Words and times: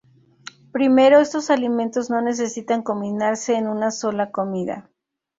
Primero, 0.71 1.19
estos 1.19 1.51
alimentos 1.51 2.09
no 2.09 2.21
necesitan 2.23 2.81
combinarse 2.81 3.53
en 3.53 3.67
una 3.67 3.91
sola 3.91 4.31
comida. 4.31 4.89